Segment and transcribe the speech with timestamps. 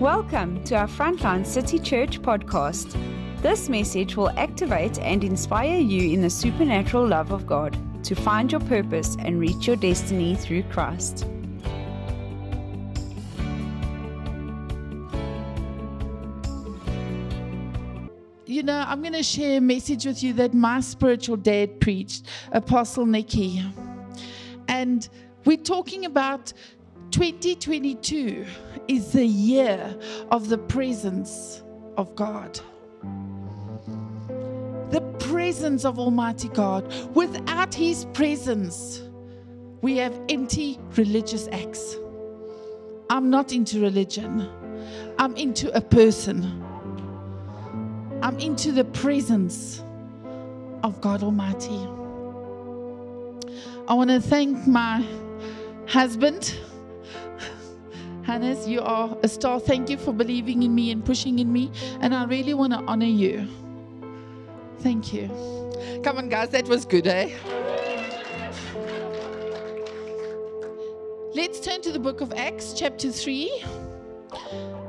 [0.00, 2.94] Welcome to our Frontline City Church podcast.
[3.40, 8.52] This message will activate and inspire you in the supernatural love of God to find
[8.52, 11.26] your purpose and reach your destiny through Christ.
[18.44, 22.26] You know, I'm going to share a message with you that my spiritual dad preached,
[22.52, 23.62] Apostle Nikki.
[24.68, 25.08] And
[25.46, 26.52] we're talking about
[27.10, 28.44] 2022
[28.88, 29.96] is the year
[30.30, 31.62] of the presence
[31.96, 32.58] of God.
[34.90, 36.92] The presence of Almighty God.
[37.14, 39.02] Without His presence,
[39.82, 41.96] we have empty religious acts.
[43.10, 44.48] I'm not into religion,
[45.18, 46.64] I'm into a person.
[48.22, 49.82] I'm into the presence
[50.82, 51.78] of God Almighty.
[53.88, 55.06] I want to thank my
[55.86, 56.56] husband
[58.26, 59.60] Hannes, you are a star.
[59.60, 61.70] Thank you for believing in me and pushing in me.
[62.00, 63.46] And I really want to honor you.
[64.80, 65.28] Thank you.
[66.02, 67.30] Come on, guys, that was good, eh?
[71.36, 73.62] Let's turn to the book of Acts, chapter 3,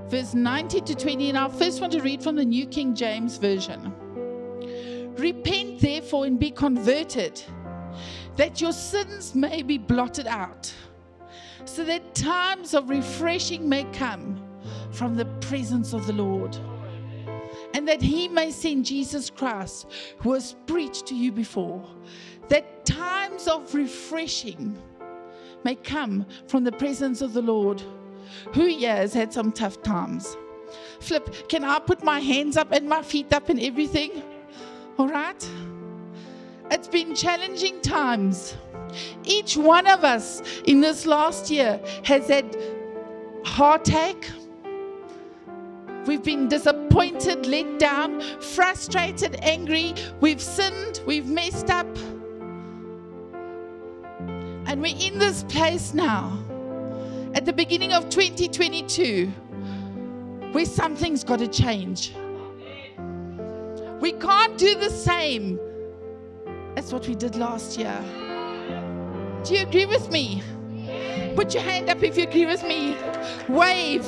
[0.10, 1.30] verse 19 to 20.
[1.30, 3.94] And I first want to read from the New King James Version.
[5.16, 7.40] Repent, therefore, and be converted,
[8.36, 10.74] that your sins may be blotted out
[11.66, 14.42] so that times of refreshing may come
[14.92, 16.58] from the presence of the Lord.
[17.74, 19.88] And that He may send Jesus Christ,
[20.20, 21.84] who was preached to you before.
[22.50, 24.82] That times of refreshing
[25.64, 27.82] may come from the presence of the Lord.
[28.54, 30.36] Who here has had some tough times?
[31.00, 34.24] Flip, can I put my hands up and my feet up and everything?
[34.98, 35.50] All right?
[36.70, 38.56] It's been challenging times.
[39.24, 42.58] Each one of us in this last year has had
[43.46, 44.30] heartache.
[46.06, 49.94] We've been disappointed, let down, frustrated, angry.
[50.20, 51.88] We've sinned, we've messed up.
[54.66, 56.38] And we're in this place now,
[57.34, 59.28] at the beginning of 2022,
[60.52, 62.14] where something's got to change.
[64.02, 65.60] We can't do the same
[66.78, 68.00] as what we did last year.
[69.44, 70.44] Do you agree with me?
[71.36, 72.96] Put your hand up if you agree with me.
[73.50, 74.06] Wave.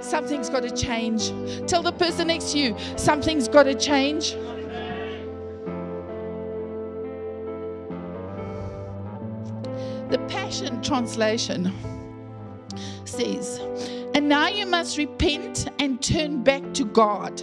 [0.00, 1.28] Something's got to change.
[1.66, 4.32] Tell the person next to you, something's got to change.
[10.10, 11.72] The Passion Translation
[13.06, 13.58] says,
[14.14, 17.42] And now you must repent and turn back to God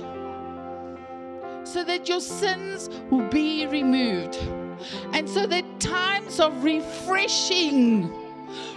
[1.77, 4.35] so that your sins will be removed
[5.13, 8.11] and so that times of refreshing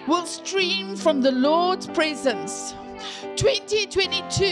[0.06, 2.74] will stream from the Lord's presence.
[3.36, 4.44] 2022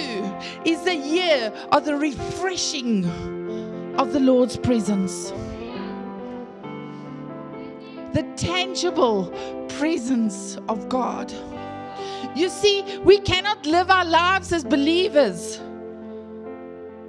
[0.65, 3.05] is the year of the refreshing
[3.99, 5.31] of the Lord's presence.
[8.15, 9.27] The tangible
[9.69, 11.31] presence of God.
[12.35, 15.61] You see, we cannot live our lives as believers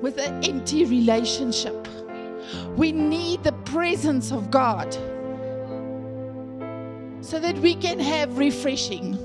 [0.01, 1.87] with an empty relationship.
[2.75, 4.93] We need the presence of God
[7.21, 9.17] so that we can have refreshing.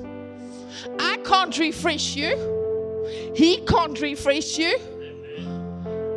[0.99, 4.79] I can't refresh you, He can't refresh you.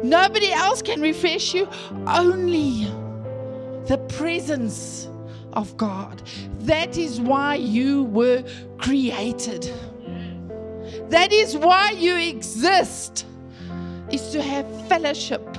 [0.03, 1.67] Nobody else can refresh you,
[2.05, 2.85] only
[3.87, 5.07] the presence
[5.53, 6.21] of God.
[6.59, 8.43] That is why you were
[8.77, 9.71] created.
[11.09, 13.25] That is why you exist,
[14.11, 15.57] is to have fellowship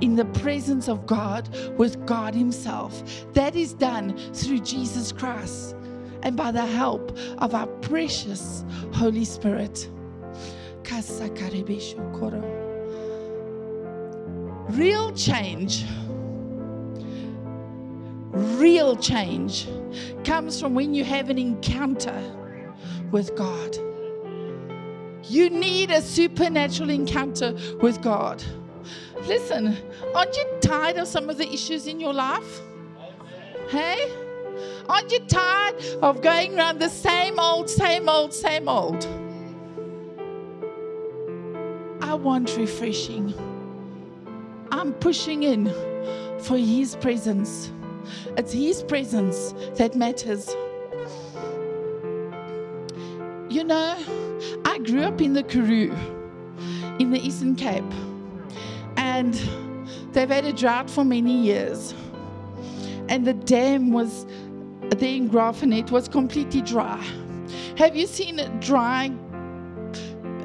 [0.00, 1.48] in the presence of God
[1.78, 3.02] with God Himself.
[3.34, 5.76] That is done through Jesus Christ
[6.22, 9.88] and by the help of our precious Holy Spirit.
[14.68, 15.84] Real change,
[18.30, 19.68] real change
[20.24, 22.22] comes from when you have an encounter
[23.10, 23.76] with God.
[25.32, 28.44] You need a supernatural encounter with God.
[29.26, 29.78] Listen,
[30.14, 32.60] aren't you tired of some of the issues in your life?
[33.70, 34.12] Hey?
[34.90, 39.06] Aren't you tired of going around the same old, same old, same old?
[42.02, 43.32] I want refreshing.
[44.70, 45.72] I'm pushing in
[46.40, 47.72] for His presence.
[48.36, 50.54] It's His presence that matters.
[53.48, 53.96] You know,
[54.64, 55.94] I grew up in the Karoo,
[56.98, 57.84] in the Eastern Cape
[58.96, 59.34] and
[60.12, 61.94] they've had a drought for many years.
[63.08, 64.26] And the dam was
[64.90, 67.02] there in Graaff-Reinet was completely dry.
[67.76, 69.10] Have you seen dry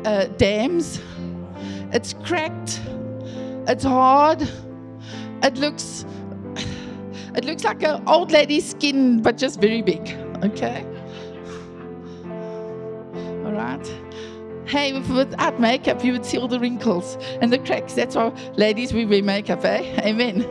[0.07, 1.01] uh, dams.
[1.91, 2.81] It's cracked.
[3.67, 4.47] It's hard.
[5.43, 6.05] It looks
[7.35, 10.15] it looks like an old lady's skin, but just very big.
[10.43, 10.85] Okay.
[13.67, 13.85] Right.
[14.65, 17.95] Hey, without makeup, you would see all the wrinkles and the cracks.
[17.95, 20.01] That's why ladies we wear makeup, eh?
[20.05, 20.45] Amen.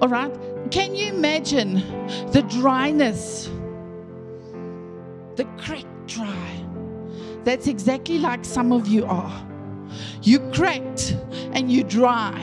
[0.00, 0.32] All right.
[0.70, 1.74] Can you imagine
[2.32, 3.50] the dryness?
[5.36, 6.64] The crack dry.
[7.44, 9.46] That's exactly like some of you are.
[10.22, 11.14] You cracked
[11.52, 12.42] and you dry,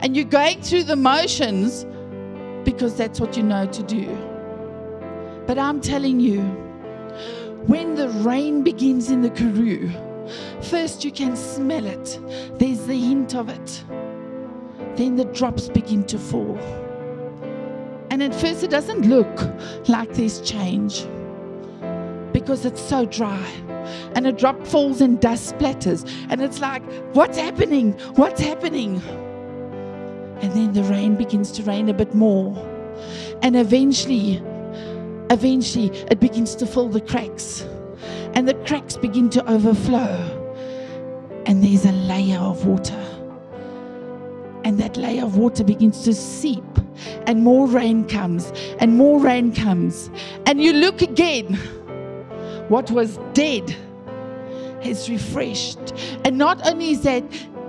[0.00, 1.86] and you're going through the motions
[2.64, 4.06] because that's what you know to do.
[5.46, 6.61] But I'm telling you,
[7.66, 9.90] when the rain begins in the Karoo,
[10.62, 12.18] first you can smell it,
[12.58, 13.84] there's the hint of it.
[14.96, 16.58] Then the drops begin to fall.
[18.10, 21.06] And at first, it doesn't look like there's change
[22.32, 23.42] because it's so dry.
[24.14, 26.06] And a drop falls and dust splatters.
[26.28, 26.82] And it's like,
[27.14, 27.92] what's happening?
[28.16, 29.00] What's happening?
[30.42, 32.54] And then the rain begins to rain a bit more.
[33.40, 34.42] And eventually,
[35.32, 37.66] eventually, it begins to fill the cracks.
[38.34, 40.38] And the cracks begin to overflow.
[41.46, 42.98] And there's a layer of water.
[44.64, 46.64] And that layer of water begins to seep.
[47.26, 48.52] And more rain comes.
[48.78, 50.10] And more rain comes.
[50.46, 51.54] And you look again.
[52.68, 53.74] What was dead
[54.82, 55.92] is refreshed.
[56.24, 57.24] And not only is that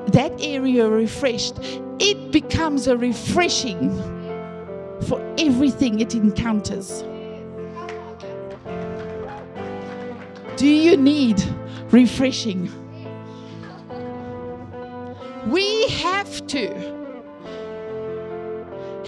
[0.07, 1.55] that area refreshed,
[1.99, 3.89] it becomes a refreshing
[5.07, 7.03] for everything it encounters.
[10.63, 11.43] Do you need
[11.91, 12.71] refreshing?
[15.47, 16.73] We have to,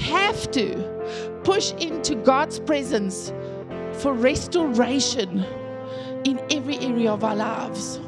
[0.02, 3.32] have to push into God's presence
[3.94, 5.46] for restoration
[6.26, 8.02] in every area of our lives.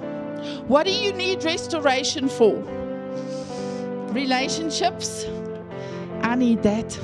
[0.67, 2.53] What do you need restoration for?
[4.11, 5.25] Relationships?
[6.21, 6.99] I need that.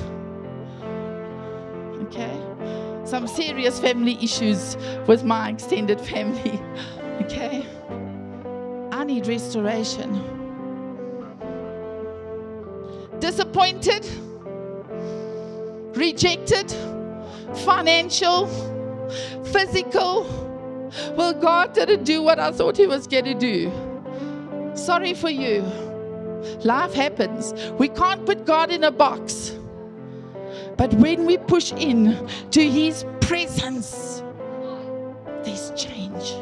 [2.02, 2.43] Okay?
[3.14, 4.76] Some serious family issues
[5.06, 6.60] with my extended family.
[7.20, 7.64] Okay?
[8.90, 10.10] I need restoration.
[13.20, 14.04] Disappointed?
[15.96, 16.74] Rejected?
[17.64, 18.48] Financial?
[19.44, 20.26] Physical?
[21.16, 23.70] Well, God didn't do what I thought He was going to do.
[24.74, 25.60] Sorry for you.
[26.64, 27.54] Life happens.
[27.78, 29.56] We can't put God in a box.
[30.76, 34.22] But when we push in to His presence,
[35.42, 36.34] there's change.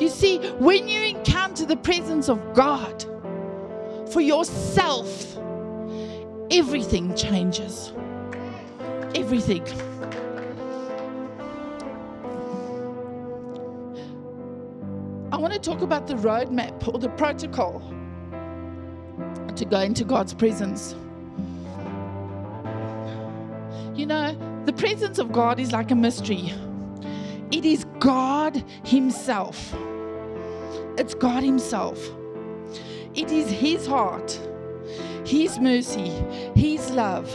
[0.00, 3.04] You see, when you encounter the presence of God
[4.12, 5.36] for yourself,
[6.50, 7.92] everything changes.
[9.14, 9.64] Everything.
[15.32, 17.80] I want to talk about the roadmap or the protocol
[19.56, 20.94] to go into God's presence.
[23.98, 26.54] You know, the presence of God is like a mystery.
[27.50, 29.74] It is God Himself.
[30.96, 31.98] It's God Himself.
[33.16, 34.38] It is His heart,
[35.26, 36.10] His mercy,
[36.54, 37.28] His love.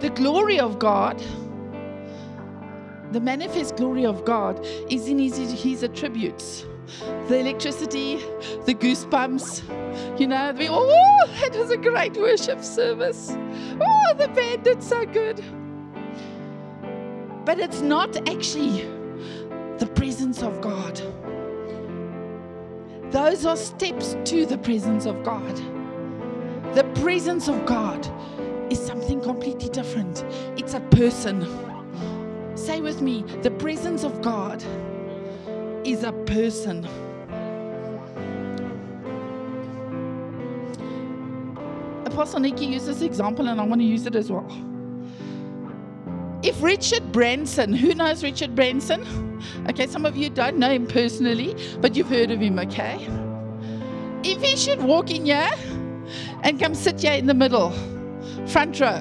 [0.00, 1.22] The glory of God,
[3.12, 6.66] the manifest glory of God, is in His, his attributes
[7.28, 8.16] the electricity,
[8.64, 10.18] the goosebumps.
[10.18, 13.30] You know, we oh, it was a great worship service.
[13.32, 15.42] Oh, the band did so good.
[17.44, 18.82] But it's not actually
[19.78, 21.00] the presence of God.
[23.10, 25.56] Those are steps to the presence of God.
[26.74, 28.08] The presence of God
[28.72, 30.24] is something completely different.
[30.56, 31.46] It's a person.
[32.56, 34.64] Say with me, the presence of God
[35.84, 36.84] is a person.
[42.06, 44.46] Apostle Nikki used this example, and I want to use it as well.
[46.42, 49.02] If Richard Branson, who knows Richard Branson?
[49.68, 53.06] Okay, some of you don't know him personally, but you've heard of him, okay?
[54.22, 55.50] If he should walk in here
[56.42, 57.72] and come sit here in the middle,
[58.46, 59.00] front row,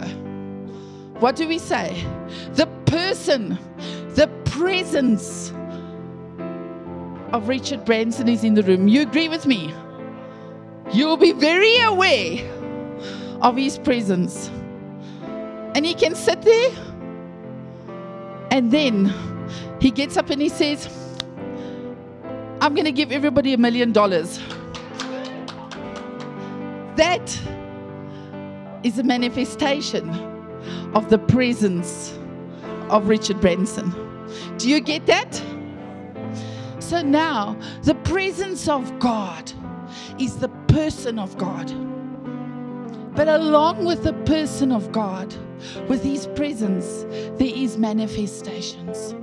[1.19, 2.05] what do we say?
[2.53, 3.57] The person,
[4.15, 5.53] the presence
[7.33, 8.87] of Richard Branson is in the room.
[8.87, 9.73] You agree with me?
[10.93, 12.47] You'll be very aware
[13.41, 14.49] of his presence.
[15.75, 16.69] And he can sit there
[18.51, 19.11] and then
[19.79, 20.87] he gets up and he says,
[22.61, 24.39] I'm going to give everybody a million dollars.
[26.95, 27.41] That
[28.83, 30.07] is a manifestation
[30.93, 32.15] of the presence
[32.89, 33.91] of Richard Branson.
[34.59, 35.43] Do you get that?
[36.83, 39.51] So now, the presence of God
[40.19, 41.71] is the person of God.
[43.15, 45.33] But along with the person of God,
[45.87, 47.05] with his presence,
[47.39, 49.15] there is manifestations.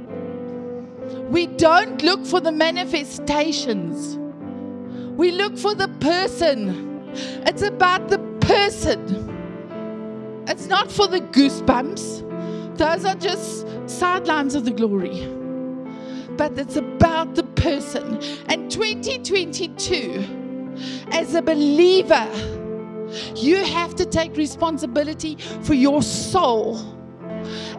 [1.28, 4.16] We don't look for the manifestations.
[5.18, 7.12] We look for the person.
[7.46, 9.28] It's about the person.
[10.48, 12.78] It's not for the goosebumps.
[12.78, 15.39] Those are just sidelines of the glory.
[16.40, 18.18] But it's about the person.
[18.48, 20.24] And 2022,
[21.10, 22.26] as a believer,
[23.36, 26.78] you have to take responsibility for your soul.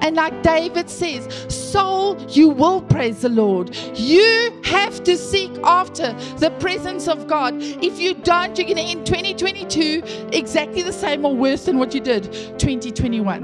[0.01, 3.75] And like David says, soul, you will praise the Lord.
[3.95, 7.55] You have to seek after the presence of God.
[7.57, 10.03] If you don't, you're going to end 2022
[10.33, 12.25] exactly the same or worse than what you did
[12.59, 13.43] 2021.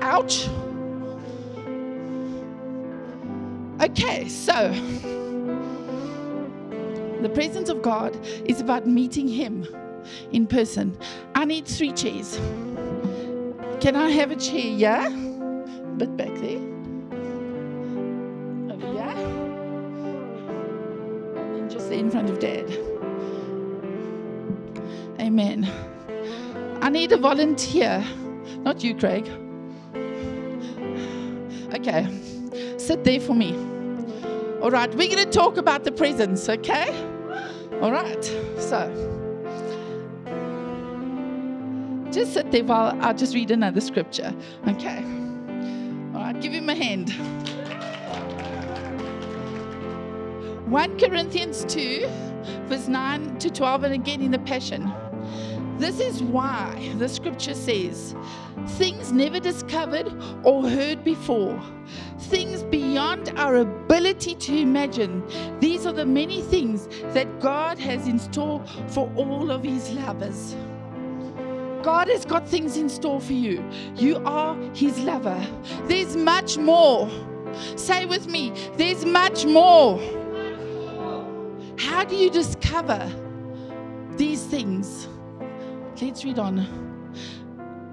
[0.00, 0.48] Ouch.
[4.00, 4.70] Okay, so
[7.20, 9.66] the presence of God is about meeting Him
[10.30, 10.96] in person.
[11.34, 12.36] I need three chairs.
[13.80, 14.60] Can I have a chair?
[14.60, 15.08] Yeah?
[15.08, 16.60] A bit back there.
[18.70, 19.16] Over here.
[21.36, 22.70] And then just in front of Dad.
[25.18, 25.68] Amen.
[26.80, 28.04] I need a volunteer.
[28.60, 29.28] Not you, Craig.
[31.74, 32.06] Okay.
[32.76, 33.67] Sit there for me.
[34.68, 34.94] All right.
[34.94, 36.90] We're going to talk about the presence, okay?
[37.80, 38.22] All right.
[38.58, 38.92] So.
[42.12, 44.34] Just sit there while I'll just read another scripture.
[44.66, 44.98] Okay.
[46.14, 47.08] All right, give him a hand.
[50.70, 52.06] 1 Corinthians 2,
[52.66, 54.92] verse 9 to 12, and again in the Passion.
[55.78, 58.16] This is why the scripture says,
[58.70, 61.60] things never discovered or heard before,
[62.18, 65.22] things beyond our ability to imagine.
[65.60, 70.56] These are the many things that God has in store for all of His lovers.
[71.84, 73.64] God has got things in store for you.
[73.94, 75.40] You are His lover.
[75.84, 77.08] There's much more.
[77.76, 79.98] Say with me, there's much more.
[81.78, 83.10] How do you discover
[84.16, 85.06] these things?
[86.00, 86.66] Let's read on.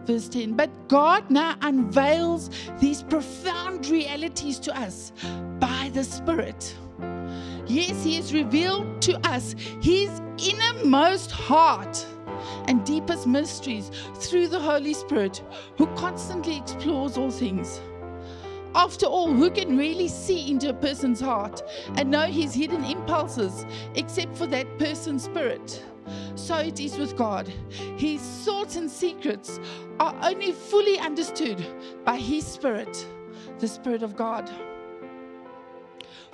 [0.05, 0.53] Verse 10.
[0.53, 5.11] But God now unveils these profound realities to us
[5.59, 6.75] by the Spirit.
[7.65, 12.05] Yes, He has revealed to us His innermost heart
[12.67, 15.41] and deepest mysteries through the Holy Spirit
[15.77, 17.81] who constantly explores all things.
[18.75, 21.63] After all, who can really see into a person's heart
[21.95, 25.81] and know his hidden impulses except for that person's spirit?
[26.35, 27.47] So it is with God.
[27.97, 29.59] His thoughts and secrets
[29.99, 31.65] are only fully understood
[32.03, 33.05] by His Spirit,
[33.59, 34.49] the Spirit of God.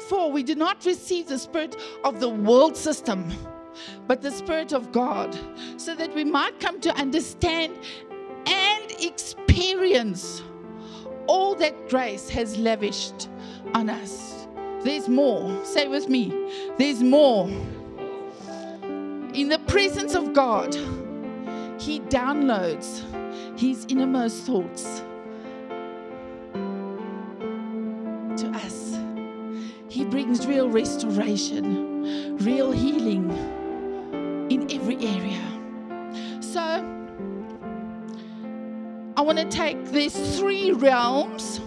[0.10, 3.32] For we do not receive the Spirit of the world system
[4.08, 5.38] but the Spirit of God,
[5.78, 7.78] so that we might come to understand
[8.46, 10.42] and experience
[11.28, 13.30] all that grace has lavished
[13.74, 14.48] on us.
[14.84, 15.64] There's more.
[15.64, 17.50] Say with me, there's more.
[19.34, 20.76] In the presence of God,
[21.80, 23.02] He downloads
[23.58, 25.04] His innermost thoughts
[28.42, 28.98] to us.
[29.88, 33.32] He brings real restoration, real healing
[34.52, 35.42] in every area.
[36.42, 36.60] So,
[39.16, 41.62] I want to take these three realms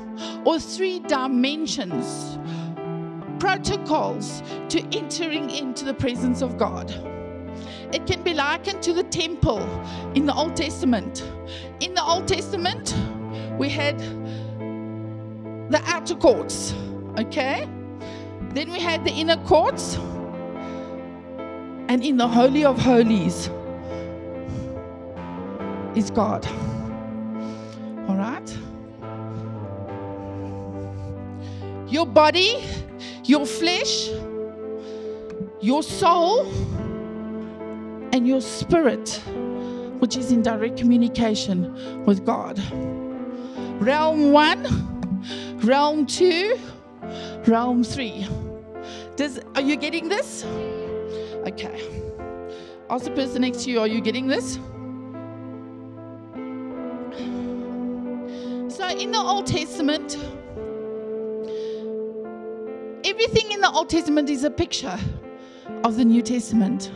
[0.45, 2.39] or three dimensions,
[3.39, 7.14] protocols to entering into the presence of God.
[7.95, 9.63] It can be likened to the temple
[10.17, 11.23] in the Old Testament.
[11.79, 12.93] In the Old Testament,
[13.57, 13.97] we had
[15.71, 16.75] the outer courts,
[17.21, 17.69] okay?
[18.51, 19.97] Then we had the inner courts
[21.89, 23.49] and in the Holy of Holies
[25.95, 26.45] is God.
[28.09, 28.59] All right?
[31.87, 32.65] Your body,
[33.23, 34.09] your flesh,
[35.61, 36.53] your soul,
[38.15, 39.21] and your spirit,
[39.99, 42.63] which is in direct communication with God.
[43.83, 44.63] Realm one,
[45.65, 46.57] realm two,
[47.45, 48.25] realm three.
[49.17, 50.45] Does, are you getting this?
[51.49, 51.91] Okay.
[52.89, 54.61] Ask the person next to you, are you getting this?
[58.77, 60.17] So, in the Old Testament,
[63.05, 65.01] everything in the Old Testament is a picture
[65.83, 66.93] of the New Testament.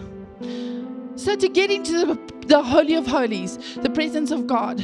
[1.19, 4.79] So, to get into the, the Holy of Holies, the presence of God,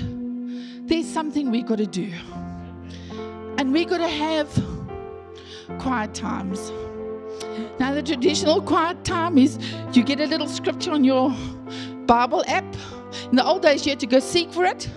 [0.88, 2.12] there's something we've got to do.
[3.57, 4.49] And we've got to have
[5.79, 6.73] quiet times.
[7.79, 9.61] Now, the traditional quiet time is
[9.93, 11.33] you get a little scripture on your
[12.07, 12.64] Bible app.
[13.31, 14.91] In the old days, you had to go seek for it.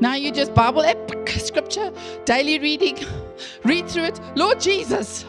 [0.00, 1.92] Now you just Bible app, scripture,
[2.24, 2.98] daily reading,
[3.62, 4.20] read through it.
[4.34, 5.24] Lord Jesus,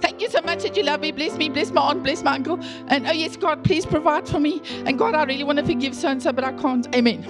[0.00, 1.12] thank you so much that you love me.
[1.12, 2.58] Bless me, bless my aunt, bless my uncle.
[2.88, 4.62] And oh, yes, God, please provide for me.
[4.86, 6.94] And God, I really want to forgive so and so, but I can't.
[6.94, 7.22] Amen.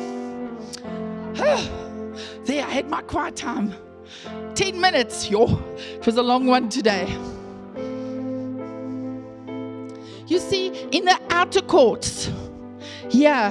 [2.44, 3.74] there, I had my quiet time.
[4.54, 5.30] 10 minutes.
[5.30, 7.06] Yo, it was a long one today.
[10.26, 12.30] You see, in the outer courts,
[13.10, 13.50] yeah,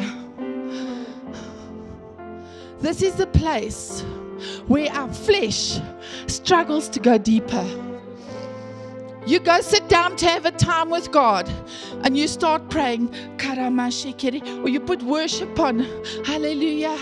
[2.80, 4.04] this is the place
[4.68, 5.80] where our flesh
[6.28, 7.66] struggles to go deeper.
[9.28, 11.50] You go sit down to have a time with God
[12.04, 13.14] and you start praying,
[14.64, 15.80] or you put worship on.
[16.24, 16.96] Hallelujah.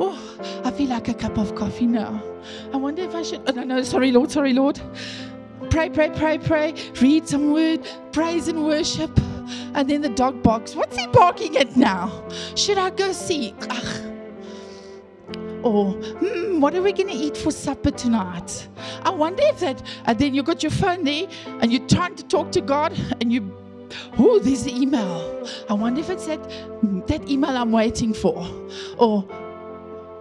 [0.00, 0.18] Oh,
[0.64, 2.20] I feel like a cup of coffee now.
[2.72, 3.42] I wonder if I should.
[3.46, 4.80] Oh, no, no, sorry, Lord, sorry, Lord.
[5.70, 6.74] Pray, pray, pray, pray.
[7.00, 9.16] Read some word, praise and worship.
[9.74, 10.74] And then the dog barks.
[10.74, 12.28] What's he barking at now?
[12.56, 13.54] Should I go see?
[13.70, 14.17] Ugh.
[15.68, 18.68] Or, hmm, what are we going to eat for supper tonight?
[19.02, 21.28] I wonder if that, and then you got your phone there
[21.60, 23.54] and you're trying to talk to God and you,
[24.18, 25.46] oh, there's the email.
[25.68, 26.42] I wonder if it's that,
[27.06, 28.46] that email I'm waiting for.
[28.96, 29.28] Or,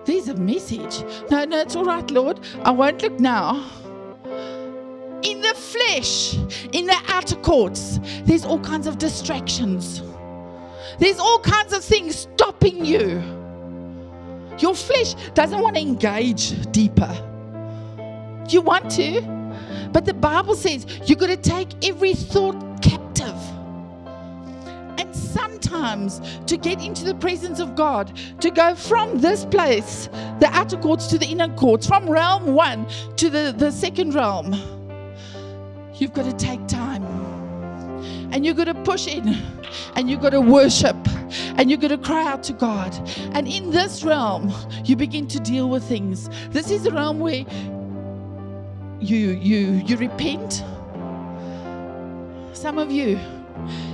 [0.04, 1.01] there's a message.
[1.32, 2.42] No, no, it's all right, Lord.
[2.63, 3.66] I won't look now
[5.24, 6.36] in the flesh,
[6.74, 10.01] in the outer courts, there's all kinds of distractions.
[11.00, 13.37] There's all kinds of things stopping you.
[14.59, 17.11] Your flesh doesn't want to engage deeper.
[18.49, 19.21] You want to,
[19.91, 23.35] but the Bible says you've got to take every thought captive.
[24.99, 30.09] And sometimes to get into the presence of God, to go from this place,
[30.39, 32.87] the outer courts to the inner courts, from realm one
[33.17, 34.55] to the, the second realm
[35.99, 37.03] You've got to take time.
[38.31, 39.35] And you've got to push in.
[39.95, 40.96] And you've got to worship.
[41.55, 42.94] And you're going to cry out to God.
[43.33, 46.29] And in this realm, you begin to deal with things.
[46.50, 47.46] This is the realm where
[49.00, 50.63] you you you repent.
[52.53, 53.18] Some of you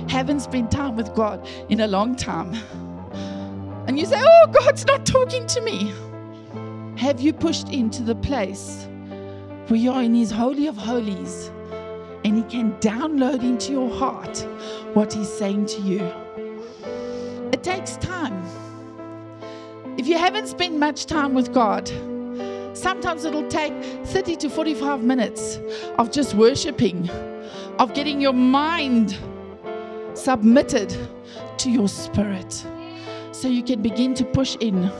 [0.08, 2.54] haven't spent time with God in a long time.
[3.86, 5.92] And you say, Oh, God's not talking to me.
[6.96, 8.88] Have you pushed into the place
[9.68, 11.50] where you're in His Holy of Holies?
[12.24, 14.38] and He can download into your heart
[14.94, 16.23] what He's saying to you.
[17.64, 18.44] Takes time.
[19.96, 21.88] If you haven't spent much time with God,
[22.76, 23.72] sometimes it'll take
[24.04, 25.58] 30 to 45 minutes
[25.96, 27.08] of just worshiping,
[27.78, 29.16] of getting your mind
[30.12, 30.94] submitted
[31.56, 32.52] to your spirit
[33.32, 34.92] so you can begin to push in.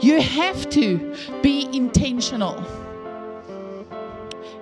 [0.00, 2.62] You have to be intentional.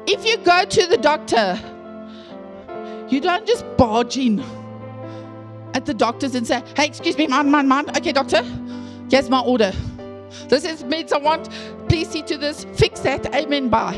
[0.06, 1.58] If you go to the doctor,
[3.08, 4.44] you don't just barge in
[5.74, 7.90] at the doctors and say, hey, excuse me, man, man, man.
[7.90, 8.42] Okay, doctor,
[9.10, 9.72] here's my order.
[10.48, 11.48] This is meds I want.
[11.88, 12.64] Please see to this.
[12.74, 13.34] Fix that.
[13.34, 13.68] Amen.
[13.68, 13.96] Bye.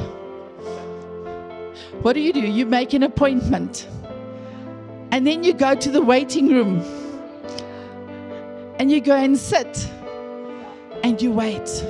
[2.02, 2.40] What do you do?
[2.40, 3.88] You make an appointment.
[5.12, 6.80] And then you go to the waiting room.
[8.78, 9.90] And you go and sit.
[11.02, 11.84] And you wait.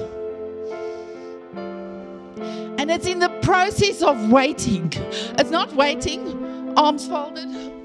[2.78, 4.92] And it's in the process of waiting.
[5.38, 7.75] It's not waiting, arms folded.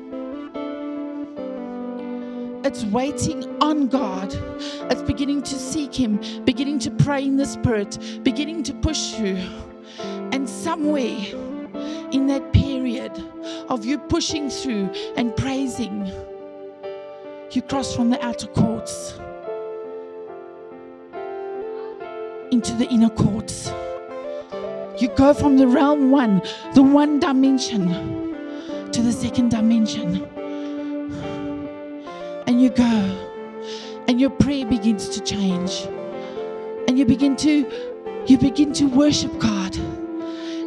[2.64, 4.34] It's waiting on God.
[4.92, 9.38] It's beginning to seek Him, beginning to pray in the Spirit, beginning to push you.
[10.32, 11.18] And somewhere
[12.12, 13.12] in that period
[13.70, 16.12] of you pushing through and praising,
[17.52, 19.20] you cross from the outer courts
[22.52, 23.72] into the inner courts.
[25.00, 26.42] You go from the realm one,
[26.76, 27.88] the one dimension,
[28.92, 30.28] to the second dimension.
[32.48, 32.84] And you go,
[34.08, 35.88] and your prayer begins to change.
[36.88, 37.66] And you begin to
[38.28, 39.76] you begin to worship God.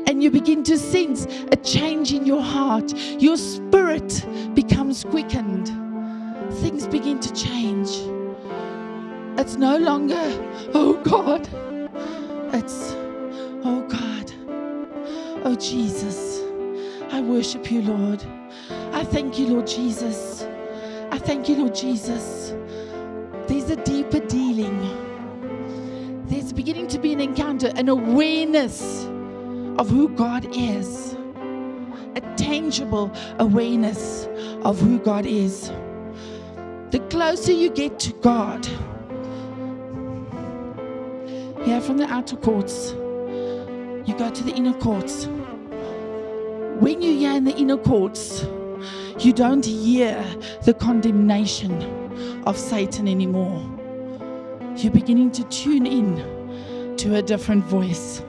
[0.06, 2.92] And you begin to sense a change in your heart.
[3.20, 5.68] Your spirit becomes quickened.
[6.60, 7.88] Things begin to change.
[9.38, 10.22] It's no longer,
[10.74, 11.48] oh God.
[12.54, 12.92] It's,
[13.64, 14.32] oh God.
[15.46, 16.40] Oh, Jesus,
[17.12, 18.24] I worship you, Lord.
[18.92, 20.33] I thank you, Lord Jesus.
[21.24, 22.54] Thank you, Lord Jesus.
[23.48, 24.76] There's a deeper dealing.
[26.26, 29.04] There's beginning to be an encounter, an awareness
[29.78, 31.14] of who God is,
[32.14, 34.28] a tangible awareness
[34.62, 35.70] of who God is.
[36.90, 38.66] The closer you get to God,
[41.64, 45.26] here from the outer courts, you go to the inner courts.
[46.80, 48.44] when you're here in the inner courts,
[49.18, 50.24] you don't hear
[50.64, 51.72] the condemnation
[52.46, 53.62] of Satan anymore.
[54.77, 58.22] You're beginning to tune in to a different voice.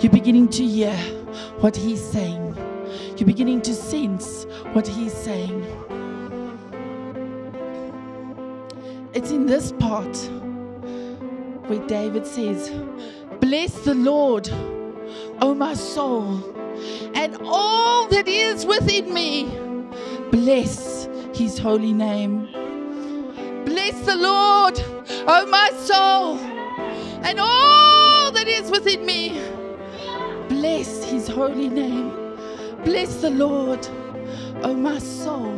[0.00, 0.94] You're beginning to hear
[1.60, 2.54] what he's saying.
[3.16, 5.64] You're beginning to sense what he's saying.
[9.14, 10.14] It's in this part
[11.68, 12.70] where David says,
[13.40, 14.50] Bless the Lord,
[15.40, 16.54] O my soul,
[17.14, 19.65] and all that is within me.
[20.46, 22.46] Bless his holy name.
[23.64, 24.80] Bless the Lord,
[25.26, 26.38] O my soul,
[27.26, 29.40] and all that is within me.
[30.48, 32.12] Bless his holy name.
[32.84, 33.88] Bless the Lord,
[34.62, 35.52] O my soul.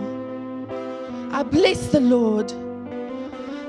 [1.32, 2.50] I bless the Lord.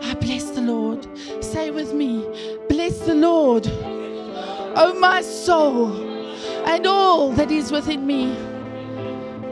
[0.02, 1.06] I bless the Lord.
[1.44, 2.26] Say with me,
[2.70, 5.92] bless the Lord, O my soul,
[6.66, 8.34] and all that is within me.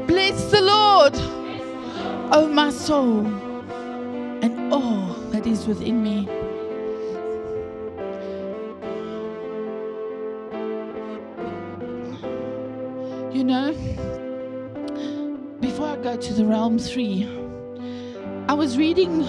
[0.08, 1.14] Bless the Lord,
[2.30, 3.26] O my soul,
[4.44, 6.28] and all that is within me.
[13.34, 13.72] You know,
[15.62, 17.26] before I go to the realm three,
[18.50, 19.24] I was reading,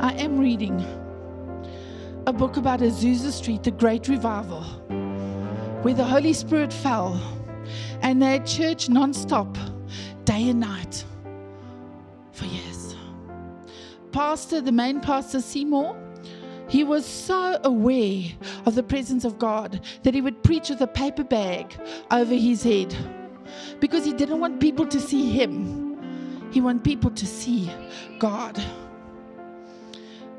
[0.00, 0.80] I am reading
[2.26, 4.62] a book about Azusa Street, the Great Revival,
[5.82, 7.20] where the Holy Spirit fell
[8.00, 9.58] and they had church non-stop,
[10.24, 11.04] day and night,
[14.14, 15.96] Pastor, the main pastor, Seymour,
[16.68, 18.22] he was so aware
[18.64, 21.74] of the presence of God that he would preach with a paper bag
[22.12, 22.96] over his head
[23.80, 25.98] because he didn't want people to see him.
[26.52, 27.68] He wanted people to see
[28.20, 28.62] God.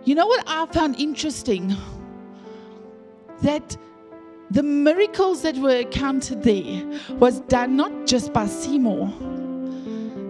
[0.06, 1.76] You know what I found interesting?
[3.42, 3.76] That
[4.52, 9.08] the miracles that were accounted there was done not just by Seymour,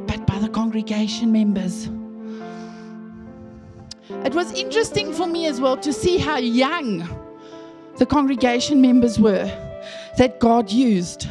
[0.08, 1.92] but by the congregation members.
[4.10, 7.08] It was interesting for me as well to see how young
[7.98, 9.46] the congregation members were
[10.18, 11.28] that God used.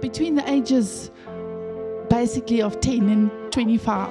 [0.00, 1.10] Between the ages
[2.08, 4.08] basically of 10 and 25.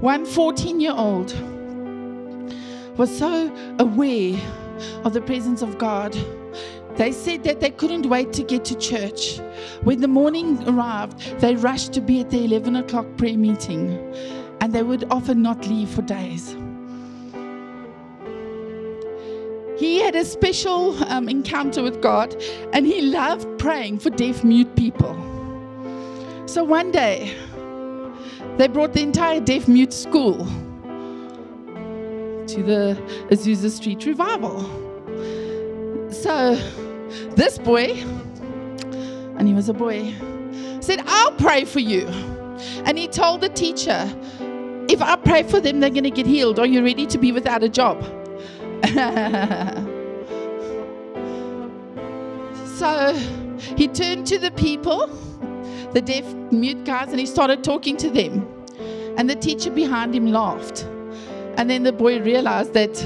[0.00, 1.34] One 14 year old
[2.96, 4.38] was so aware
[5.04, 6.16] of the presence of God.
[6.96, 9.38] They said that they couldn't wait to get to church.
[9.82, 13.90] When the morning arrived, they rushed to be at the 11 o'clock prayer meeting,
[14.62, 16.56] and they would often not leave for days.
[19.78, 22.34] He had a special um, encounter with God,
[22.72, 25.14] and he loved praying for deaf mute people.
[26.46, 27.36] So one day,
[28.56, 30.46] they brought the entire deaf mute school
[32.46, 32.96] to the
[33.30, 34.62] Azusa Street revival.
[36.10, 36.54] So
[37.34, 37.92] this boy,
[39.38, 40.14] and he was a boy,
[40.80, 42.06] said, I'll pray for you.
[42.84, 44.12] And he told the teacher,
[44.88, 46.58] If I pray for them, they're going to get healed.
[46.58, 48.02] Are you ready to be without a job?
[52.76, 53.14] so
[53.76, 55.06] he turned to the people,
[55.92, 58.46] the deaf mute guys, and he started talking to them.
[59.18, 60.82] And the teacher behind him laughed.
[61.56, 62.96] And then the boy realized that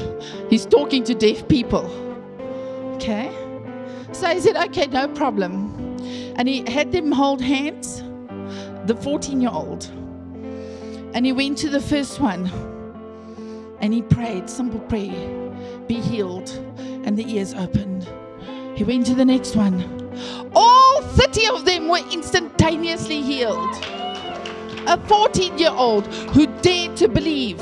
[0.50, 1.86] he's talking to deaf people.
[2.96, 3.30] Okay?
[4.20, 5.96] So he said, Okay, no problem.
[6.36, 8.02] And he had them hold hands,
[8.84, 9.86] the 14 year old.
[11.14, 12.46] And he went to the first one
[13.80, 15.50] and he prayed, simple prayer
[15.88, 16.50] be healed.
[17.06, 18.06] And the ears opened.
[18.76, 19.80] He went to the next one.
[20.54, 23.74] All 30 of them were instantaneously healed.
[24.86, 27.56] A 14 year old who dared to believe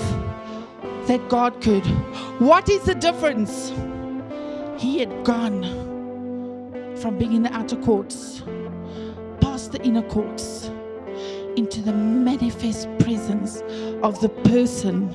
[1.07, 1.87] that God could.
[2.41, 3.73] What is the difference?
[4.77, 5.88] He had gone
[7.01, 8.43] from being in the outer courts,
[9.41, 10.71] past the inner courts,
[11.57, 13.63] into the manifest presence
[14.03, 15.09] of the person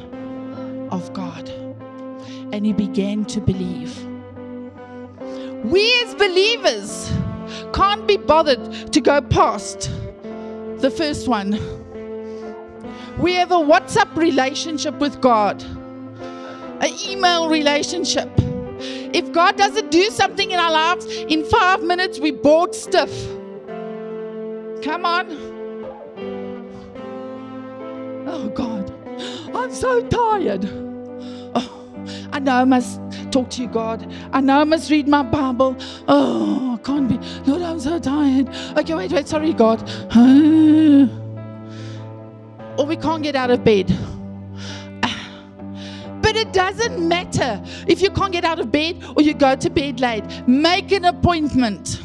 [0.92, 1.50] of God.
[2.52, 3.98] And he began to believe.
[5.64, 7.12] We as believers
[7.74, 9.90] can't be bothered to go past
[10.78, 11.52] the first one.
[13.18, 18.30] We have a WhatsApp relationship with God, an email relationship.
[19.14, 23.12] If God doesn't do something in our lives, in five minutes we bored stiff.
[24.84, 25.28] Come on.
[28.28, 28.92] Oh God,
[29.54, 30.66] I'm so tired.
[31.56, 31.86] Oh,
[32.32, 33.00] I know I must
[33.32, 34.12] talk to you, God.
[34.32, 35.78] I know I must read my Bible.
[36.08, 37.18] Oh, I can't be.
[37.50, 38.50] Lord, I'm so tired.
[38.78, 39.28] Okay, wait, wait.
[39.28, 39.82] Sorry, God.
[42.78, 43.96] or we can't get out of bed.
[46.34, 49.70] But it doesn't matter if you can't get out of bed or you go to
[49.70, 50.24] bed late.
[50.48, 52.02] Make an appointment.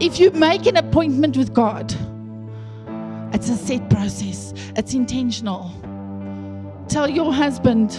[0.00, 1.94] If you make an appointment with God,
[3.32, 5.70] it's a set process, it's intentional.
[6.88, 7.92] Tell your husband,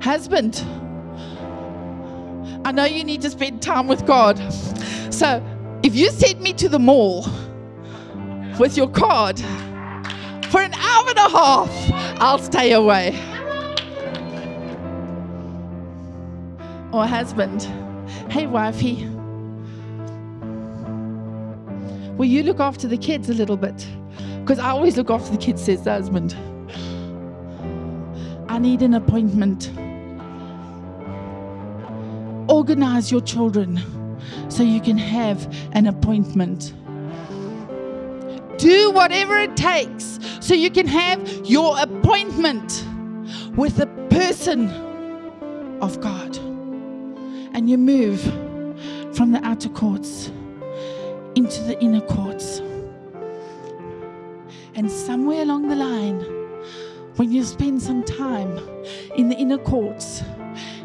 [0.00, 0.64] husband,
[2.64, 4.38] I know you need to spend time with God.
[5.12, 5.44] So
[5.82, 7.26] if you send me to the mall
[8.58, 9.38] with your card
[10.48, 11.92] for an hour and a half,
[12.22, 13.37] I'll stay away.
[16.98, 17.62] Or husband,
[18.28, 19.06] hey, wifey,
[22.16, 23.86] will you look after the kids a little bit?
[24.40, 26.34] Because I always look after the kids, says the husband.
[28.48, 29.70] I need an appointment.
[32.50, 33.80] Organize your children
[34.48, 36.72] so you can have an appointment.
[38.58, 42.84] Do whatever it takes so you can have your appointment
[43.56, 44.68] with the person
[45.80, 46.47] of God.
[47.58, 48.22] And you move
[49.16, 50.30] from the outer courts
[51.34, 52.60] into the inner courts.
[54.76, 56.20] And somewhere along the line,
[57.16, 58.56] when you spend some time
[59.16, 60.22] in the inner courts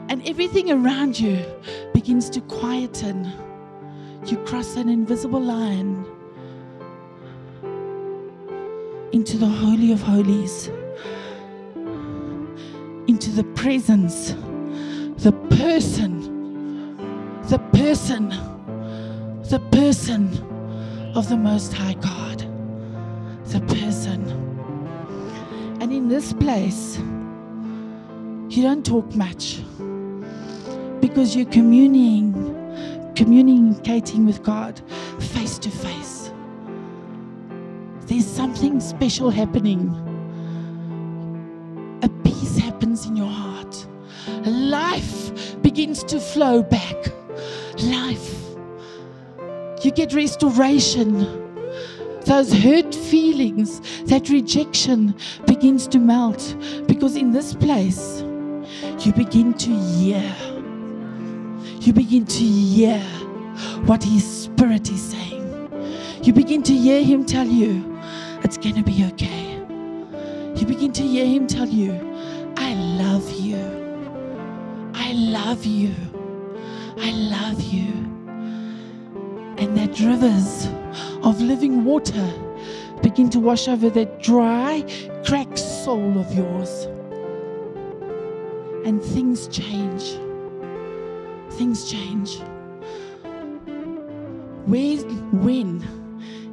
[0.09, 1.45] and everything around you
[1.93, 3.31] begins to quieten,
[4.25, 6.03] you cross an invisible line
[9.11, 10.71] into the Holy of Holies,
[13.05, 14.33] into the presence,
[15.17, 16.12] the person,
[17.53, 18.29] the person,
[19.43, 20.27] the person
[21.13, 22.39] of the Most High God,
[23.45, 24.27] the person.
[25.79, 26.97] And in this place,
[28.49, 29.61] you don't talk much
[30.99, 32.33] because you're communing,
[33.15, 34.81] communicating with God
[35.19, 36.31] face to face.
[38.07, 39.91] There's something special happening.
[42.01, 43.85] A peace happens in your heart.
[44.43, 47.12] Life begins to flow back.
[47.83, 48.55] Life.
[49.83, 51.41] You get restoration.
[52.25, 55.13] Those hurt feelings, that rejection
[55.45, 56.55] begins to melt
[56.87, 58.23] because in this place
[58.99, 60.35] you begin to hear.
[61.81, 62.99] You begin to hear
[63.85, 65.69] what His Spirit is saying.
[66.23, 67.99] You begin to hear Him tell you,
[68.41, 69.55] it's going to be okay.
[70.55, 71.91] You begin to hear Him tell you,
[72.55, 73.57] I love you.
[74.93, 75.93] I love you.
[76.97, 77.91] I love you.
[79.57, 80.67] And that rivers
[81.23, 82.33] of living water
[83.01, 84.85] begin to wash over that dry,
[85.25, 86.85] cracked soul of yours.
[88.85, 90.19] And things change.
[91.51, 92.39] Things change.
[94.65, 94.97] Where,
[95.31, 95.83] when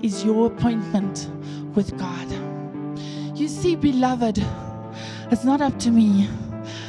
[0.03, 1.29] is your appointment
[1.75, 2.29] with God?
[3.39, 4.45] You see, beloved,
[5.31, 6.29] it's not up to me.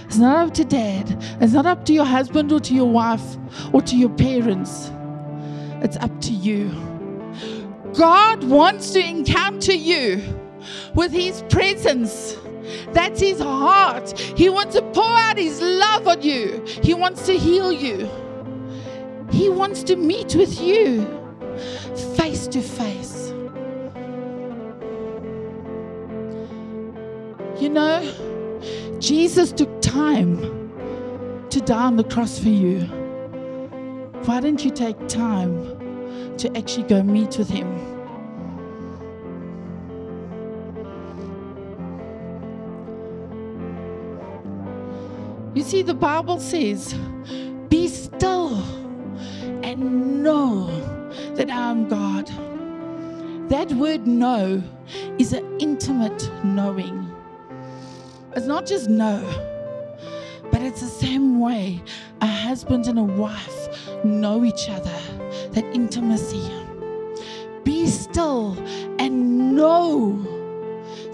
[0.05, 1.15] It's not up to dad.
[1.39, 3.37] It's not up to your husband or to your wife
[3.73, 4.91] or to your parents.
[5.81, 6.69] It's up to you.
[7.93, 10.21] God wants to encounter you
[10.95, 12.37] with His presence.
[12.91, 14.17] That's His heart.
[14.19, 18.09] He wants to pour out His love on you, He wants to heal you.
[19.31, 21.05] He wants to meet with you
[22.17, 23.29] face to face.
[27.61, 28.59] You know,
[28.99, 30.37] Jesus took time
[31.49, 33.00] to die on the cross for you.
[34.25, 37.67] Why don't you take time to actually go meet with Him?
[45.55, 46.93] You see, the Bible says,
[47.69, 48.55] Be still
[49.63, 50.67] and know
[51.35, 52.27] that I am God.
[53.49, 54.63] That word know
[55.17, 57.11] is an intimate knowing.
[58.35, 59.19] It's not just know,
[60.61, 61.81] but it's the same way
[62.21, 63.67] a husband and a wife
[64.03, 64.95] know each other,
[65.53, 66.51] that intimacy.
[67.63, 68.55] Be still
[68.99, 70.21] and know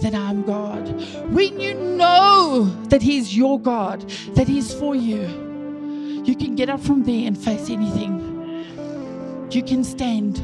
[0.01, 0.85] that I'm God.
[1.31, 4.01] When you know that He's your God,
[4.35, 5.21] that He's for you,
[6.25, 8.19] you can get up from there and face anything.
[9.49, 10.43] You can stand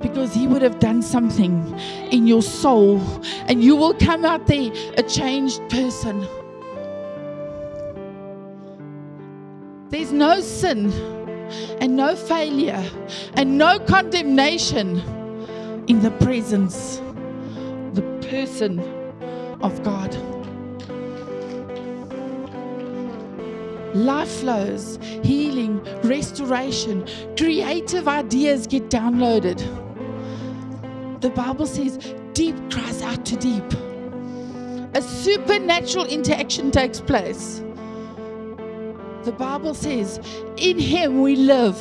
[0.00, 1.76] because He would have done something
[2.12, 3.00] in your soul,
[3.48, 6.24] and you will come out there a changed person.
[9.92, 10.90] There's no sin
[11.82, 12.82] and no failure
[13.34, 14.96] and no condemnation
[15.86, 16.96] in the presence,
[17.92, 18.00] the
[18.30, 18.78] person
[19.60, 20.16] of God.
[23.94, 29.58] Life flows, healing, restoration, creative ideas get downloaded.
[31.20, 31.98] The Bible says,
[32.32, 33.70] deep cries out to deep.
[34.94, 37.62] a supernatural interaction takes place.
[39.24, 40.18] The Bible says,
[40.56, 41.78] In Him we live,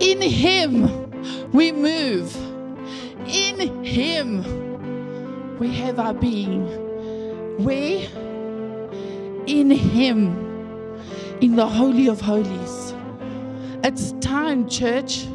[0.00, 2.34] in Him we move,
[3.26, 6.66] in Him we have our being.
[7.62, 8.08] Where?
[9.46, 10.98] In Him,
[11.42, 12.94] in the Holy of Holies.
[13.84, 15.26] It's time, church.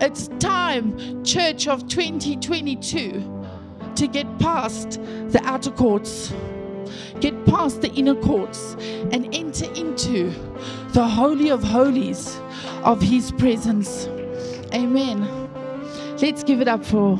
[0.00, 3.46] It's time, church of 2022,
[3.94, 6.32] to get past the outer courts,
[7.20, 8.76] get past the inner courts,
[9.12, 10.32] and enter into
[10.92, 12.40] the Holy of Holies
[12.84, 14.06] of His presence.
[14.74, 15.26] Amen.
[16.20, 17.16] Let's give it up for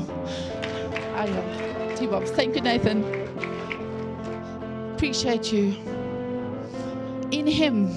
[1.97, 2.31] T Bobs.
[2.31, 3.05] Thank you, Nathan.
[4.95, 5.77] Appreciate you.
[7.31, 7.91] In Him,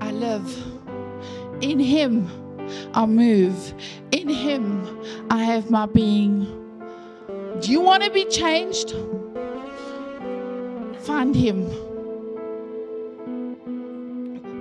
[0.00, 0.48] I live.
[1.60, 2.28] In Him,
[2.94, 3.74] I move.
[4.10, 4.86] In Him,
[5.30, 6.46] I have my being.
[7.60, 8.94] Do you want to be changed?
[11.10, 11.68] Find Him.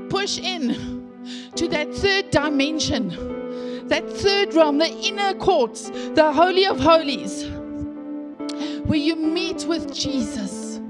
[0.10, 1.08] Push in
[1.54, 7.46] to that third dimension, that third realm, the inner courts, the Holy of Holies,
[8.88, 10.82] where you meet with Jesus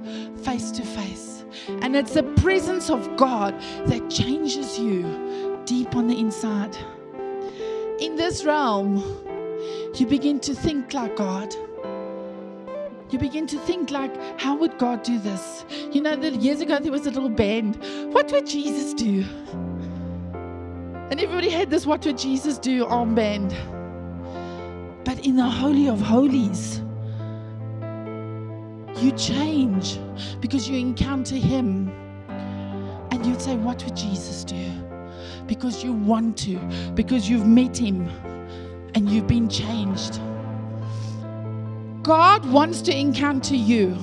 [0.44, 1.44] face to face.
[1.82, 3.54] And it's the presence of God
[3.88, 6.78] that changes you deep on the inside.
[8.00, 8.96] In this realm,
[9.96, 11.54] you begin to think like God.
[13.10, 15.66] You begin to think like, how would God do this?
[15.92, 17.78] You know, years ago there was a little band.
[18.14, 19.26] What would Jesus do?
[21.10, 23.56] And everybody had this What Would Jesus Do armband.
[25.04, 26.82] But in the Holy of Holies,
[29.02, 29.98] you change
[30.40, 31.90] because you encounter Him.
[33.12, 34.72] And you'd say, What would Jesus do?
[35.48, 36.60] Because you want to,
[36.94, 38.08] because you've met Him
[38.94, 40.20] and you've been changed.
[42.02, 43.98] God wants to encounter you.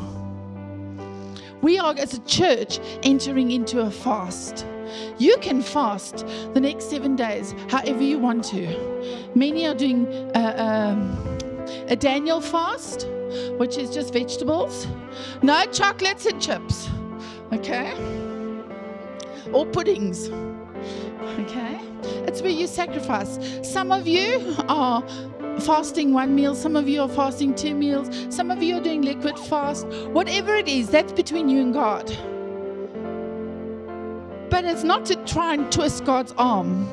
[1.62, 4.66] We are, as a church, entering into a fast.
[5.18, 9.30] You can fast the next seven days however you want to.
[9.34, 11.38] Many are doing a, um,
[11.88, 13.08] a Daniel fast,
[13.56, 14.86] which is just vegetables,
[15.42, 16.88] no chocolates and chips,
[17.52, 17.92] okay?
[19.52, 20.28] Or puddings,
[21.40, 21.80] okay?
[22.26, 23.38] It's where you sacrifice.
[23.62, 25.02] Some of you are
[25.60, 29.02] fasting one meal, some of you are fasting two meals, some of you are doing
[29.02, 29.86] liquid fast.
[30.12, 32.06] Whatever it is, that's between you and God.
[34.50, 36.88] But it's not to try and twist God's arm.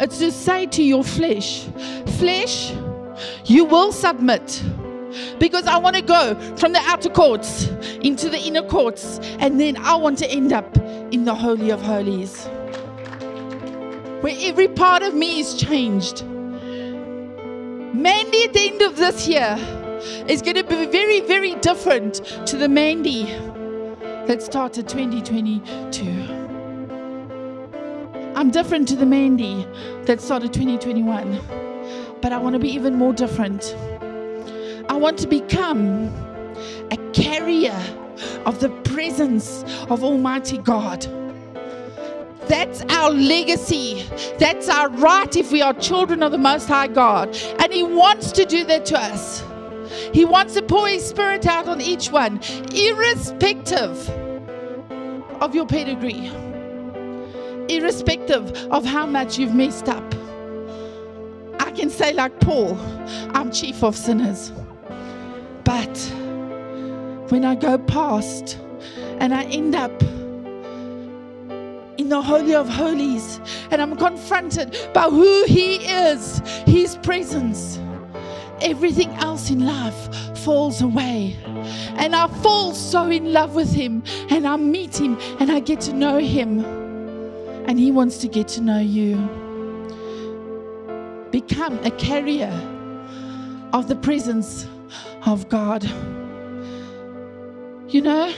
[0.00, 1.66] It's to say to your flesh,
[2.18, 2.72] flesh,
[3.44, 4.62] you will submit.
[5.38, 7.66] Because I want to go from the outer courts
[8.02, 10.76] into the inner courts, and then I want to end up
[11.12, 12.46] in the Holy of Holies,
[14.22, 16.24] where every part of me is changed.
[17.92, 19.56] Mandy at the end of this year
[20.26, 22.14] is going to be very, very different
[22.46, 23.24] to the Mandy
[24.26, 26.06] that started 2022.
[28.34, 29.66] I'm different to the Mandy
[30.06, 31.38] that started 2021,
[32.22, 33.76] but I want to be even more different.
[34.88, 36.06] I want to become
[36.90, 37.78] a carrier
[38.46, 41.06] of the presence of Almighty God.
[42.48, 44.06] That's our legacy.
[44.38, 47.36] That's our right if we are children of the Most High God.
[47.60, 49.42] And He wants to do that to us.
[50.12, 52.40] He wants to pour His Spirit out on each one,
[52.74, 54.08] irrespective
[55.40, 56.30] of your pedigree,
[57.68, 60.14] irrespective of how much you've messed up.
[61.60, 62.78] I can say, like Paul,
[63.34, 64.52] I'm chief of sinners.
[65.64, 65.96] But
[67.30, 68.58] when I go past
[69.20, 69.92] and I end up
[72.02, 77.78] in the Holy of Holies and I'm confronted by who He is, His presence,
[78.60, 81.36] everything else in life falls away.
[81.96, 85.80] And I fall so in love with Him and I meet Him and I get
[85.82, 86.64] to know Him.
[87.68, 89.14] And He wants to get to know you.
[91.30, 92.52] Become a carrier
[93.72, 94.66] of the presence
[95.24, 95.84] of God.
[97.88, 98.34] You know,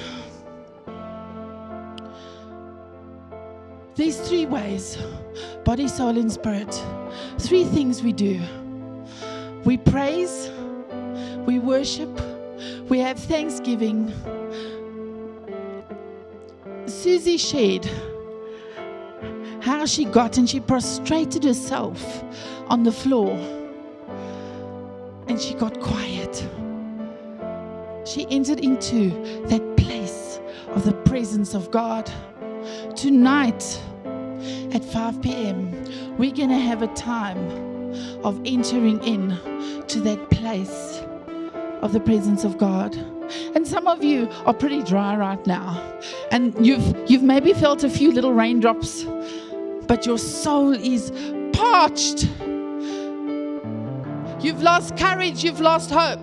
[3.95, 4.99] these three ways
[5.65, 6.85] body, soul, and spirit.
[7.39, 8.41] Three things we do
[9.65, 10.51] we praise,
[11.47, 12.11] we worship,
[12.89, 14.13] we have thanksgiving.
[16.87, 17.89] Susie shared
[19.61, 22.23] how she got and she prostrated herself
[22.69, 23.33] on the floor
[25.29, 26.47] and she got quiet.
[28.05, 29.11] She entered into
[29.47, 30.39] that place
[30.69, 32.11] of the presence of God.
[32.97, 33.81] Tonight
[34.73, 37.39] at 5 p.m., we're going to have a time
[38.25, 39.31] of entering in
[39.89, 41.03] to that place
[41.83, 42.95] of the presence of God.
[43.55, 45.81] And some of you are pretty dry right now.
[46.31, 49.05] And you've you've maybe felt a few little raindrops,
[49.87, 51.11] but your soul is
[51.53, 52.25] parched.
[54.41, 56.21] You've lost courage, you've lost hope.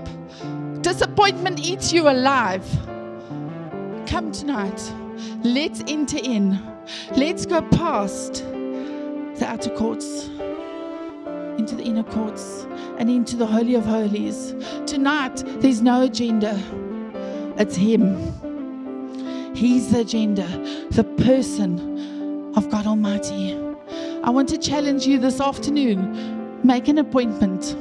[0.81, 2.65] Disappointment eats you alive.
[4.07, 4.93] Come tonight.
[5.43, 6.61] Let's enter in.
[7.15, 10.28] Let's go past the outer courts
[11.57, 12.65] into the inner courts
[12.97, 14.53] and into the Holy of Holies.
[14.86, 16.59] Tonight, there's no agenda,
[17.57, 18.15] it's Him.
[19.55, 20.47] He's the agenda,
[20.91, 23.53] the person of God Almighty.
[24.24, 27.76] I want to challenge you this afternoon make an appointment.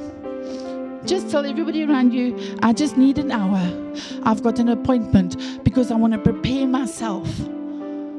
[1.07, 3.94] Just tell everybody around you, I just need an hour.
[4.24, 7.26] I've got an appointment because I want to prepare myself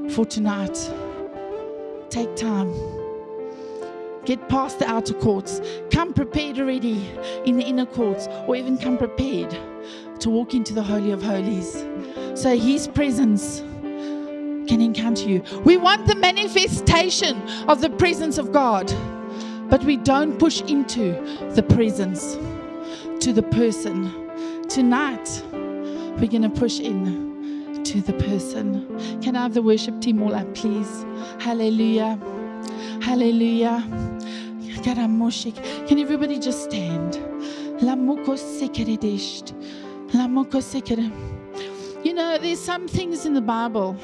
[0.10, 0.92] for tonight.
[2.10, 2.74] Take time.
[4.26, 5.62] Get past the outer courts.
[5.92, 7.08] Come prepared already
[7.46, 9.56] in the inner courts, or even come prepared
[10.20, 11.86] to walk into the Holy of Holies.
[12.34, 13.60] So His presence
[14.68, 15.44] can encounter you.
[15.66, 18.92] We want the manifestation of the presence of God,
[19.70, 21.14] but we don't push into
[21.56, 22.38] the presence
[23.22, 24.12] to the person.
[24.68, 29.22] Tonight, we're going to push in to the person.
[29.22, 31.06] Can I have the worship team all up, please?
[31.40, 32.18] Hallelujah.
[33.00, 33.88] Hallelujah.
[34.84, 37.20] Can everybody just stand?
[42.04, 43.96] You know, there's some things in the Bible.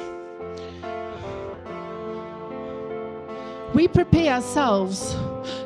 [3.78, 5.16] We prepare ourselves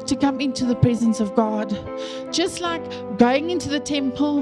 [0.06, 1.70] to come into the presence of God.
[2.30, 2.84] Just like
[3.18, 4.42] going into the temple,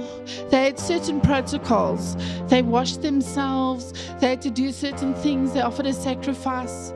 [0.49, 2.15] they had certain protocols.
[2.47, 6.93] They washed themselves, they had to do certain things, they offered a sacrifice.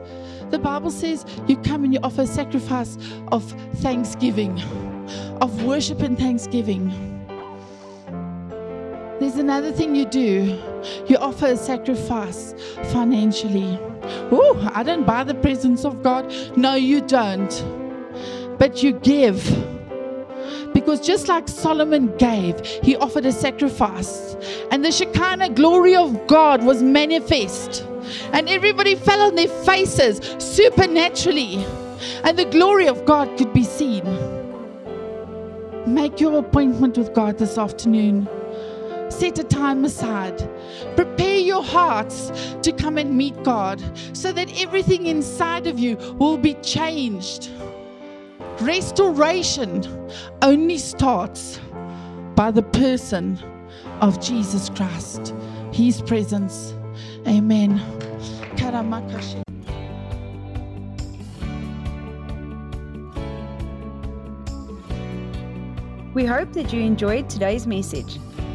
[0.50, 2.98] The Bible says you come and you offer a sacrifice
[3.28, 3.44] of
[3.76, 4.60] thanksgiving,
[5.40, 7.13] of worship and thanksgiving.
[9.20, 10.60] There's another thing you do
[11.06, 12.54] you offer a sacrifice
[12.92, 13.78] financially.
[14.30, 16.32] Oh, I don't buy the presence of God.
[16.56, 17.84] No, you don't
[18.58, 19.42] but you give.
[20.72, 24.36] Because just like Solomon gave, he offered a sacrifice.
[24.70, 27.86] And the Shekinah glory of God was manifest.
[28.32, 31.64] And everybody fell on their faces supernaturally.
[32.24, 34.04] And the glory of God could be seen.
[35.86, 38.28] Make your appointment with God this afternoon.
[39.14, 40.36] Set a time aside.
[40.96, 43.80] Prepare your hearts to come and meet God
[44.12, 47.48] so that everything inside of you will be changed.
[48.60, 49.84] Restoration
[50.42, 51.60] only starts
[52.34, 53.38] by the person
[54.00, 55.32] of Jesus Christ,
[55.72, 56.74] His presence.
[57.28, 57.80] Amen.
[66.14, 68.18] We hope that you enjoyed today's message.